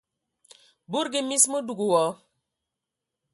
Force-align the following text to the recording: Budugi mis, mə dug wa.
Budugi 0.95 1.21
mis, 1.27 1.43
mə 1.51 1.59
dug 1.67 1.81
wa. 1.91 2.03